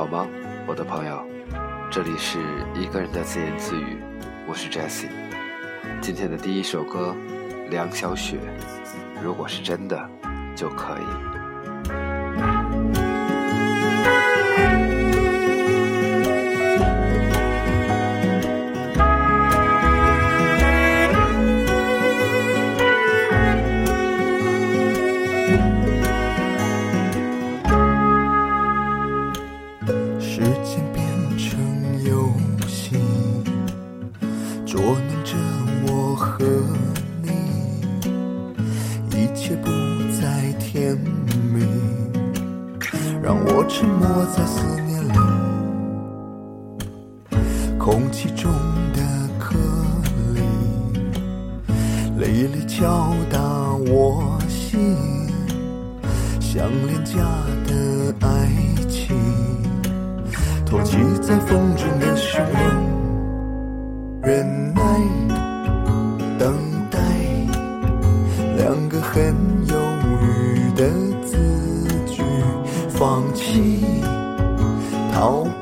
[0.00, 0.26] 好吗，
[0.66, 1.22] 我的朋友？
[1.90, 2.38] 这里是
[2.74, 3.98] 一个人的自言自语，
[4.48, 5.08] 我是 Jesse。
[6.00, 7.14] 今天的第一首歌，
[7.68, 8.38] 梁小雪，
[9.22, 10.10] 如果是真的，
[10.56, 11.29] 就可以。
[57.66, 57.72] 的
[58.20, 58.28] 爱
[58.88, 59.16] 情，
[60.64, 62.62] 托起在风中的汹涌，
[64.22, 64.82] 忍耐，
[66.38, 66.52] 等
[66.90, 66.98] 待，
[68.56, 69.34] 两个很
[69.66, 69.74] 犹
[70.22, 70.24] 豫
[70.76, 70.88] 的
[71.26, 71.36] 字
[72.06, 72.22] 句。
[72.88, 73.82] 放弃，
[75.12, 75.59] 逃避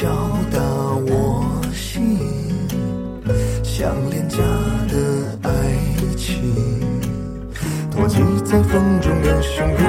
[0.00, 0.10] 表
[0.50, 0.58] 达
[1.08, 1.44] 我
[1.74, 2.18] 心，
[3.62, 4.38] 像廉价
[4.88, 4.96] 的
[5.42, 5.50] 爱
[6.16, 6.40] 情，
[7.94, 9.84] 默契在风中的汹涌，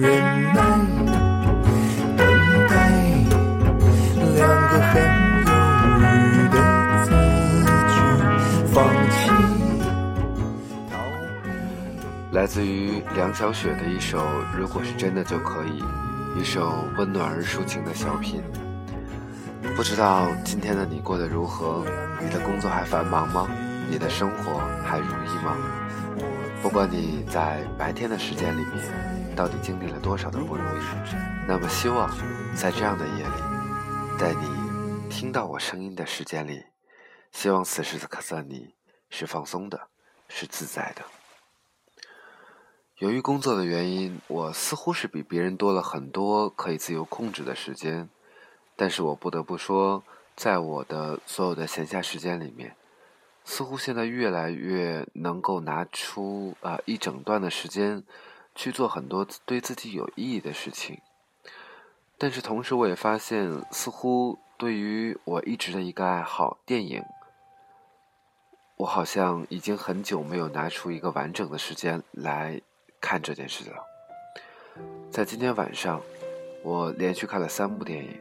[0.00, 0.08] 忍
[0.54, 0.56] 耐，
[2.16, 2.26] 等
[2.66, 2.72] 待，
[4.34, 5.04] 两个很
[5.44, 5.52] 犹
[6.00, 6.56] 豫的
[7.04, 7.12] 字
[7.92, 7.94] 句，
[8.72, 8.74] 放
[9.10, 9.28] 弃，
[10.90, 10.96] 逃
[11.44, 11.44] 避。
[12.32, 14.16] 来自于梁小雪的一首
[14.58, 15.82] 《如果是真的就可以》，
[16.38, 18.42] 一首温暖而抒情的小品。
[19.74, 21.84] 不知道今天的你过得如何？
[22.20, 23.48] 你的工作还繁忙吗？
[23.88, 25.56] 你的生活还如意吗？
[26.62, 30.80] 不管你在白天的时间里面到底经历了多少的不如意，
[31.46, 32.10] 那么希望
[32.54, 36.62] 在这样的夜里，在你听到我声音的时间里，
[37.32, 38.74] 希望此时此刻的你
[39.10, 39.88] 是放松的，
[40.28, 41.02] 是自在的。
[42.98, 48.08] 由于工作的原因，我似乎是比别人多了很多可以自由控制的时间，
[48.74, 50.02] 但是我不得不说，
[50.34, 52.74] 在我的所有的闲暇时间里面。
[53.44, 58.02] 似乎现在越来越能够拿出啊一整段的时间
[58.54, 60.98] 去做很多对自己有意义的事情，
[62.16, 67.04] 但是同时我也发现，似乎对于我一直的一个爱好——电影，
[68.78, 72.60] 我好像已经很久没有拿出一个完整的时间来
[73.06, 73.76] 看这件事了。
[75.12, 76.02] 在今天晚上，
[76.64, 78.20] 我连续看了三部电影，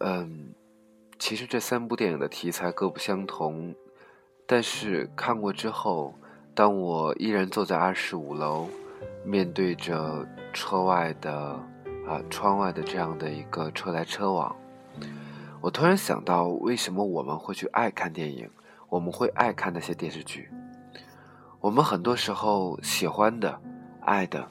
[0.00, 0.54] 嗯。
[1.16, 3.74] 其实这三部电影的题材各不相同，
[4.46, 6.14] 但是看过之后，
[6.54, 8.68] 当我依然坐在二十五楼，
[9.24, 11.32] 面对着车外的
[12.06, 14.54] 啊窗外的这样的一个车来车往，
[15.62, 18.50] 我突然想到，为什么我们会去爱看电影？
[18.90, 20.50] 我们会爱看那些电视剧？
[21.64, 23.58] 我们很多时候喜欢的、
[24.02, 24.46] 爱的，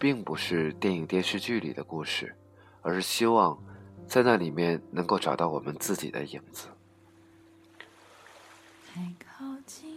[0.00, 2.34] 并不是电影电视剧里的故事，
[2.82, 3.56] 而是希望。
[4.08, 6.66] 在那里面能够找到我们自己的影子。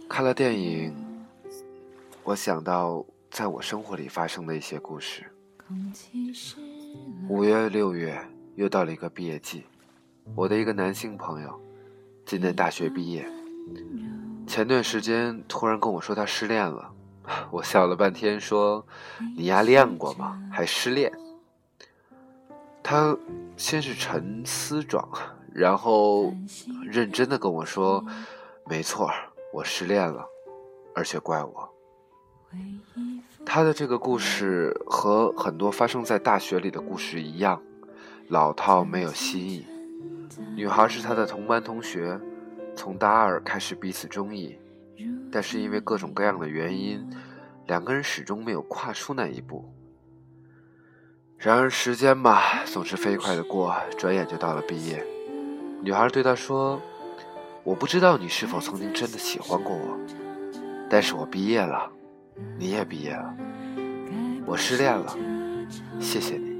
[0.08, 0.94] 看了电影，
[2.22, 5.26] 我想到在我生活里发生的一些故事。
[7.28, 8.16] 五月六月
[8.54, 9.64] 又到了一个毕业季，
[10.36, 11.60] 我的一个男性朋友
[12.24, 13.28] 今年大学毕业，
[14.50, 16.90] 前段时间突然跟我说他失恋了，
[17.52, 18.84] 我笑了半天说
[19.38, 20.42] ：“你丫恋过吗？
[20.50, 21.12] 还失恋？”
[22.82, 23.16] 他
[23.56, 25.08] 先是沉思状，
[25.54, 26.34] 然后
[26.82, 28.04] 认真的跟我说
[28.68, 29.08] ：“没错，
[29.52, 30.26] 我失恋了，
[30.96, 31.72] 而且怪我。”
[33.46, 37.62] 他的这个故事和很多发生在大学里的故事一样，
[38.26, 39.64] 老套没有新意。
[40.56, 42.20] 女孩是他的同班同学，
[42.80, 44.58] 从大二开始彼此中意，
[45.30, 47.06] 但是因为各种各样的原因，
[47.66, 49.70] 两个人始终没有跨出那一步。
[51.36, 55.04] 然而时间嘛，总是飞快的过，转眼就到了毕业。
[55.82, 56.80] 女孩对他说
[57.64, 59.98] ：“我不知道你是否曾经真的喜欢过我，
[60.88, 61.86] 但是我毕业了，
[62.58, 63.36] 你也毕业了，
[64.46, 65.14] 我失恋了，
[66.00, 66.56] 谢谢你。”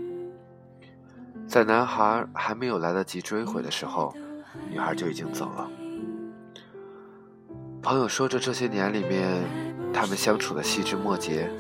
[1.48, 4.14] 在男孩还没有来得及追回的时候，
[4.68, 5.70] 女孩就已经走了。
[7.82, 9.42] 朋友说着这些年里面，
[9.92, 11.50] 他们相处的细枝末节，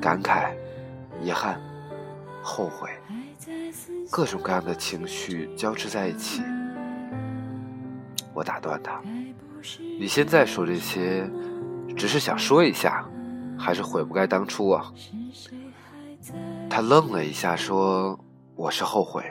[0.00, 0.54] 感慨、
[1.22, 1.60] 遗憾、
[2.42, 2.90] 后悔，
[4.10, 6.42] 各种各样的情绪交织在一起。
[8.34, 9.00] 我打断他
[9.98, 11.28] ：“你现在说这些，
[11.96, 13.08] 只是想说一下，
[13.58, 14.92] 还是悔不该当初啊？”
[16.68, 18.18] 他愣了一下，说。
[18.56, 19.24] 我是后悔，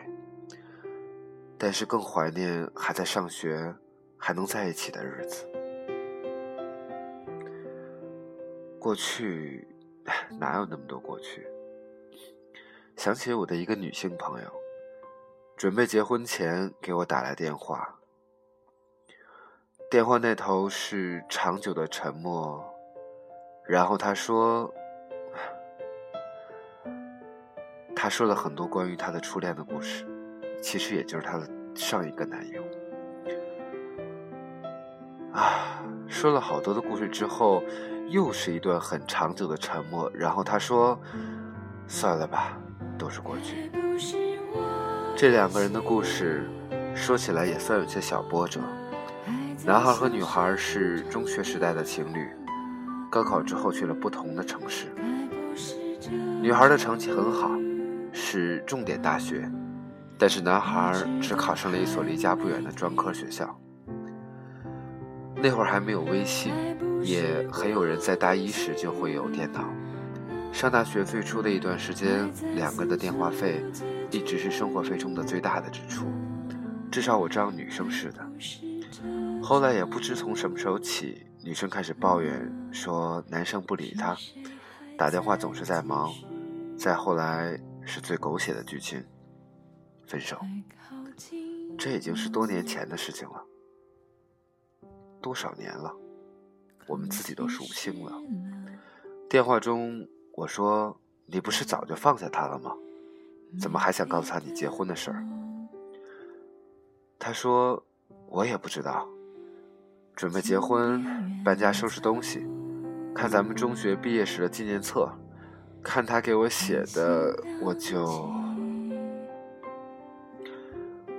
[1.55, 3.71] 但是更怀念还在上学，
[4.17, 5.47] 还能在一起的日子。
[8.79, 9.67] 过去
[10.39, 11.45] 哪有那么多过去？
[12.95, 14.47] 想起我的一个女性朋友，
[15.55, 17.99] 准备结婚前给我打来电话，
[19.89, 22.63] 电话那头是长久的沉默，
[23.67, 24.73] 然后她说。
[27.95, 30.05] 她说了很多关于她的初恋的故事，
[30.61, 31.45] 其实也就是她的
[31.75, 32.63] 上一个男友。
[35.33, 37.61] 啊，说了好多的故事之后，
[38.09, 40.11] 又是一段很长久的沉默。
[40.13, 40.99] 然后他说
[41.87, 42.57] ：“算了吧，
[42.97, 43.71] 都是过去。”
[45.15, 46.49] 这两个人的故事，
[46.93, 48.59] 说起来也算有些小波折。
[49.65, 52.27] 男孩和女孩是中学时代的情侣，
[53.09, 54.87] 高考之后去了不同的城市。
[56.41, 57.51] 女孩的成绩很好。
[58.11, 59.49] 是重点大学，
[60.17, 63.55] 但是男孩只考上了一所离家不远的专科学校。
[65.35, 66.51] 那会儿还没有微信，
[67.01, 69.67] 也很有人在大一时就会有电脑。
[70.51, 73.63] 上大学最初的一段时间，两个人的电话费
[74.11, 76.05] 一直是生活费中的最大的支出，
[76.91, 78.25] 至少我这样女生是的。
[79.41, 84.15] 后来也不知从什么时候起，女生开始抱怨说男生不理她，
[84.97, 86.11] 打电话总是在忙。
[86.77, 87.59] 再后来。
[87.91, 89.03] 是最狗血的剧情，
[90.05, 90.37] 分手。
[91.75, 93.43] 这已经是多年前的事情了，
[95.19, 95.91] 多少年了，
[96.89, 98.11] 我们自己都数不清了。
[99.29, 102.73] 电话中我说：“你不是早就放下他了吗？
[103.61, 105.23] 怎么还想告诉他你结婚的事儿？”
[107.19, 107.81] 他说
[108.27, 109.07] ：“我也不知道，
[110.15, 111.05] 准备结婚，
[111.45, 112.45] 搬家收拾东西，
[113.13, 115.09] 看咱们中学毕业时的纪念册。”
[115.81, 118.29] 看他给我写的，我就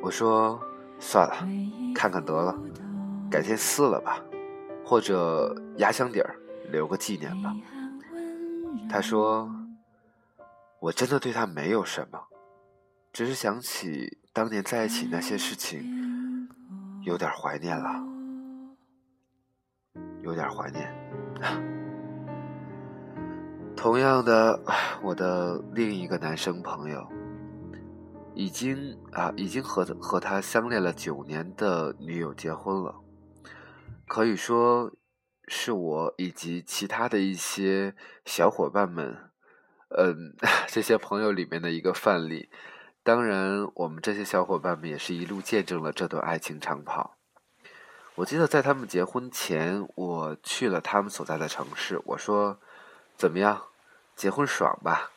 [0.03, 0.61] 我说
[0.99, 1.35] 算了，
[1.95, 2.55] 看看得了，
[3.31, 4.23] 改天撕了吧，
[4.91, 6.35] 或者压箱底儿
[6.73, 7.55] 留个纪念吧。
[8.91, 9.49] 他说，
[10.81, 12.19] 我真的对他没有什么，
[13.13, 16.49] 只是想起当年在一起那些事情，
[17.05, 18.05] 有点怀念了，
[20.23, 20.93] 有点怀念。
[23.77, 24.61] 同样的，
[25.05, 27.07] 我的另一个男生朋友，
[28.35, 32.93] 已经啊，已经和和他相恋了九年的女友结婚了，
[34.11, 34.93] 可以说
[35.47, 39.31] 是我以及其他的一些小伙伴们，
[39.91, 40.35] 嗯，
[40.67, 42.51] 这些朋友里面的一个范例。
[43.05, 47.19] 当然，我们这些小伙伴们也是一路见证了这段爱情长跑。
[48.17, 52.59] 我记得在他们结婚前，我去了他们所在的城市，我说
[53.17, 53.67] ：“怎么样？”
[54.17, 55.13] 结婚爽吧？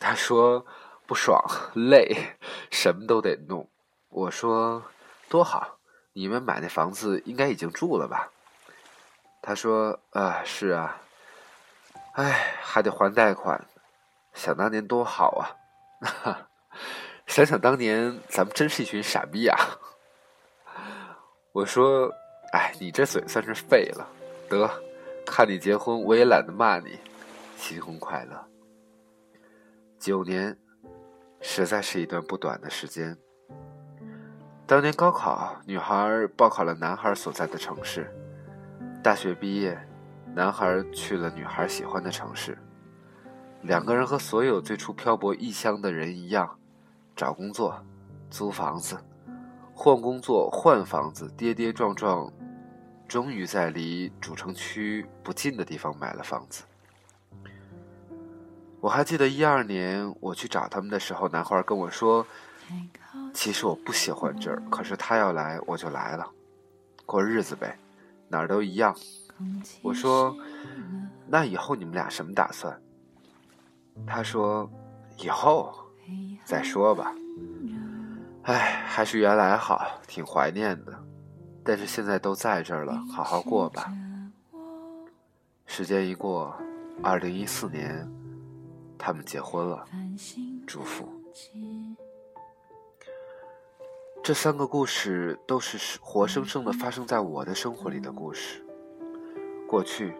[0.00, 0.64] 他说
[1.06, 1.38] 不爽，
[1.76, 2.38] 累，
[2.70, 3.68] 什么都得弄。
[4.08, 4.84] 我说
[5.28, 5.75] 多好，
[6.16, 8.32] 你们买那房子应该已经住了吧？
[9.42, 10.98] 他说啊，是啊，
[12.14, 13.62] 哎，还得还贷款。
[14.32, 16.48] 想当年多好啊！
[17.28, 19.58] 想想当年，咱们真是一群傻逼啊！
[21.52, 22.10] 我说，
[22.54, 24.08] 哎，你这嘴算是废了。
[24.48, 24.70] 得，
[25.26, 26.98] 看你结婚，我也懒得骂你。
[27.58, 28.42] 新婚快乐！
[29.98, 30.58] 九年，
[31.42, 33.14] 实在是一段不短的时间。
[34.68, 38.12] 当年高考，女孩报考了男孩所在的城市。
[39.00, 39.78] 大学毕业，
[40.34, 42.58] 男孩去了女孩喜欢的城市。
[43.62, 46.58] 两个人和所有最初漂泊异乡的人一样，
[47.14, 47.80] 找工作、
[48.28, 48.98] 租房子、
[49.72, 52.28] 换工作、换房子，跌跌撞撞，
[53.06, 56.64] 终于在离主城区不近的地方买了房子。
[58.80, 62.26] 我还记得一二年我去找他们的时候，男孩跟我说
[63.36, 66.26] ：“其实我不喜欢这儿，可是他要来，我就来了，
[67.04, 67.78] 过日子呗，
[68.28, 68.96] 哪儿都一样。”
[69.84, 70.34] 我说
[71.28, 72.80] ：“那以后你们俩什么打算？”
[74.06, 74.68] 他说
[75.20, 75.70] ：“以后
[76.46, 77.14] 再说吧。
[78.44, 80.98] 哎，还是原来好，挺怀念的。
[81.62, 83.92] 但是现在都在这儿了，好好过吧。
[85.66, 86.56] 时间一过，
[87.02, 88.10] 二零一四年，
[88.96, 89.84] 他们结婚了，
[90.66, 91.06] 祝福。
[94.26, 98.60] 这三个故事都是活生生的发生在我的生活里的故事。
[99.68, 100.16] 过去、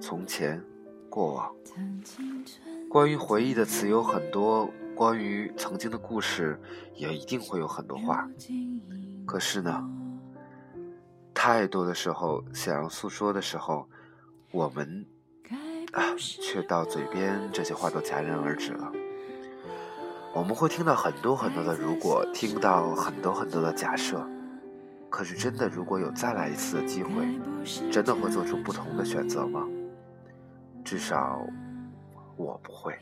[0.00, 0.60] 从前、
[1.08, 1.54] 过往，
[2.90, 6.60] 关于回忆的词有很多，关于曾经的故事
[6.96, 8.28] 也一定会有很多话。
[9.24, 9.88] 可是呢？
[11.32, 13.88] 太多的时候，想要诉说的时候，
[14.50, 15.06] 我们
[15.92, 18.90] 啊，却到嘴边这些话都戛然而止了。
[20.34, 24.20] 我们会听到很多很多的如果，听到很多很多的假设。
[25.08, 27.12] 可是真的，如果有再来一次的机会，
[27.88, 29.64] 真的会做出不同的选择吗？
[30.84, 31.40] 至少
[32.36, 32.92] 我不会。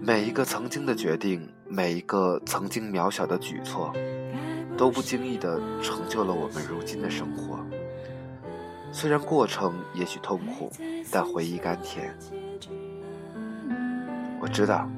[0.00, 3.92] 每一个曾经的决定，每一个曾经渺小的举措。
[4.78, 7.58] 都不经意地成就了我们如今的生活。
[8.92, 10.70] 虽然过程也许痛苦，
[11.10, 12.16] 但回忆甘甜。
[14.40, 14.88] 我知道，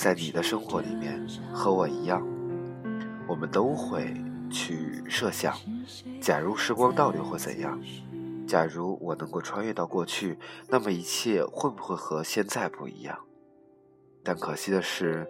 [0.00, 1.20] 在你的生活里面，
[1.52, 2.26] 和我一样，
[3.28, 4.16] 我们都会
[4.50, 5.54] 去设想：
[6.22, 7.78] 假如时光倒流会怎样？
[8.48, 10.38] 假如我能够穿越到过去，
[10.68, 13.14] 那么一切会不会和现在不一样？
[14.24, 15.28] 但可惜的是，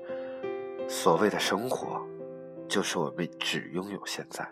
[0.89, 2.01] 所谓的生活。
[2.69, 4.49] 就是我们只拥有现在。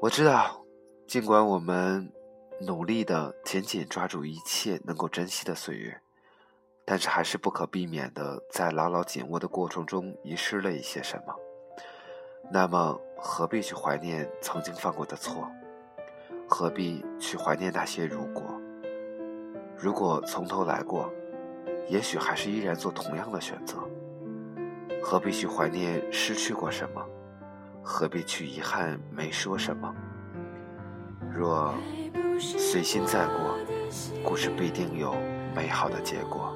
[0.00, 0.64] 我知道，
[1.06, 2.10] 尽管我们
[2.62, 6.00] 努力的紧紧抓住一切能够珍惜的岁月，
[6.88, 11.34] 但是还是不可避免的在牢牢紧握的过程中遗失了一些什么。
[12.48, 15.50] 那么，何必去怀念曾经犯过的错？
[16.48, 18.44] 何必去怀念那些如果？
[19.76, 21.12] 如果从头来过，
[21.88, 23.78] 也许还是依然做同样的选择。
[25.02, 27.04] 何必去怀念失去过什么？
[27.82, 29.92] 何必去遗憾没说什么？
[31.34, 31.74] 若
[32.38, 33.58] 随心再过，
[34.24, 35.12] 故事必定有
[35.52, 36.54] 美好的结果。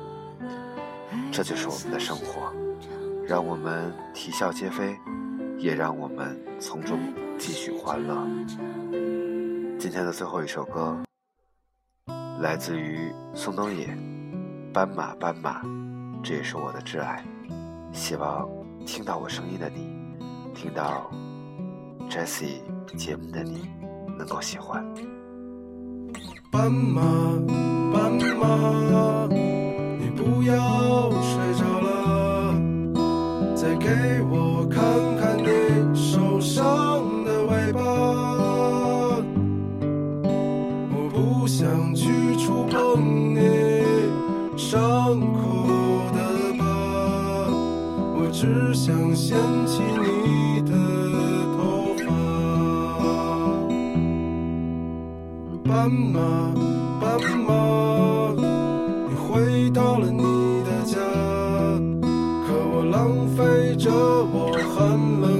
[1.33, 2.53] 这就是我们的生活，
[3.25, 4.97] 让我们啼笑皆非，
[5.59, 6.99] 也让我们从中
[7.39, 8.27] 继续欢乐。
[9.79, 10.99] 今天的最后一首歌，
[12.41, 13.87] 来自于宋冬野，
[14.73, 15.63] 《斑马斑马》，
[16.23, 17.25] 这也是我的挚爱。
[17.93, 18.49] 希望
[18.85, 19.89] 听到我声音的你，
[20.53, 21.11] 听到
[22.11, 22.61] Jessie
[22.97, 23.71] 节目的你，
[24.19, 24.85] 能够喜欢。
[26.51, 27.03] 斑马，
[27.93, 29.60] 斑马，你
[30.23, 32.55] 不要睡着了，
[33.55, 33.89] 再给
[34.31, 34.83] 我看
[35.17, 35.49] 看你
[35.95, 37.81] 受伤的尾巴。
[40.93, 43.41] 我不想去触碰你
[44.59, 45.41] 伤口
[46.13, 46.19] 的
[46.59, 46.63] 疤，
[48.17, 48.29] 我。
[48.31, 49.37] 只想掀
[49.67, 50.73] 起你的
[51.57, 52.05] 头发，
[55.69, 56.21] 斑马，
[57.01, 57.09] 斑
[57.47, 57.49] 马，
[59.31, 60.25] 回到了你
[60.65, 60.99] 的家，
[62.47, 65.40] 可我浪费着我寒冷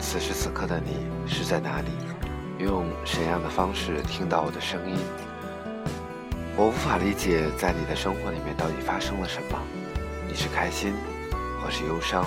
[0.00, 1.90] 此时此刻的你是在哪里，
[2.58, 4.96] 用什么样的方式听到我的声音？
[6.56, 9.58] 我无法理解，在你的生活里面到底发生了什么，
[10.26, 10.94] 你是开心，
[11.62, 12.26] 或是忧伤，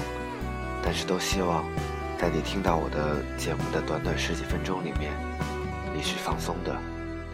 [0.84, 1.66] 但是都希望，
[2.18, 5.12] 在你听到我的节目的短短十几分钟里面，
[5.96, 6.80] 你是放松的，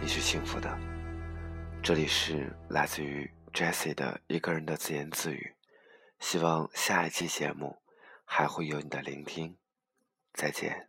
[0.02, 0.70] 你是幸福的。
[1.84, 5.54] 这里是来自于 Jessie 的一个人的自言自语，
[6.20, 7.78] 希望下一期节目
[8.26, 9.56] 还会有你的聆听，
[10.34, 10.89] 再见。